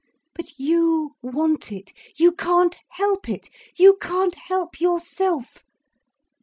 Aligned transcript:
But 0.33 0.57
you 0.57 1.11
want 1.21 1.71
it, 1.71 1.93
you 2.15 2.31
can't 2.31 2.75
help 2.89 3.29
it, 3.29 3.49
you 3.77 3.97
can't 4.01 4.33
help 4.33 4.81
yourself. 4.81 5.63